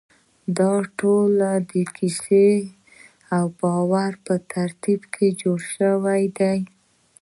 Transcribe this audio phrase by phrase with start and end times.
[0.57, 1.31] دا ټول
[1.71, 2.49] د کیسې
[3.35, 5.01] او باور په ترکیب
[5.41, 6.59] جوړ شوي دي.